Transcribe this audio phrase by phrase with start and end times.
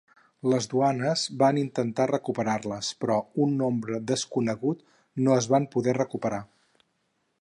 [0.51, 4.83] Les duanes van intentar recuperar-les, però un nombre desconegut
[5.29, 6.45] no es van poder recuperar.